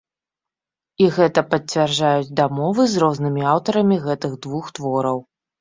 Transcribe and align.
І 1.03 1.09
гэта 1.17 1.43
пацвярджаюць 1.51 2.33
дамовы 2.41 2.83
з 2.95 3.05
рознымі 3.07 3.47
аўтарамі 3.53 4.03
гэтых 4.07 4.33
двух 4.49 4.65
твораў. 4.81 5.17